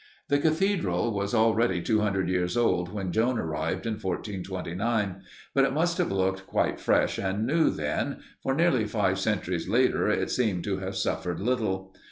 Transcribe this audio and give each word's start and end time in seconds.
The 0.29 0.39
cathedral 0.39 1.13
was 1.13 1.35
already 1.35 1.79
two 1.79 1.99
hundred 1.99 2.27
years 2.27 2.57
old 2.57 2.91
when 2.91 3.11
Joan 3.11 3.37
arrived 3.37 3.85
in 3.85 3.93
1429. 3.99 5.21
But 5.53 5.63
it 5.63 5.73
must 5.73 5.99
have 5.99 6.11
looked 6.11 6.47
quite 6.47 6.79
fresh 6.79 7.19
and 7.19 7.45
new, 7.45 7.69
then, 7.69 8.21
for 8.41 8.55
nearly 8.55 8.85
five 8.85 9.19
centuries 9.19 9.69
later 9.69 10.09
it 10.09 10.31
seemed 10.31 10.63
to 10.63 10.79
have 10.79 10.95
suffered 10.97 11.39
little. 11.39 11.93